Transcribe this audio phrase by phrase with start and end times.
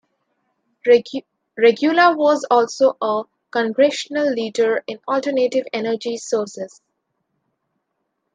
[1.55, 6.81] Regula was also a Congressional leader in alternative energy sources.